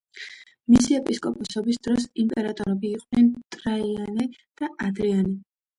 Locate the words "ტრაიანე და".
3.59-4.77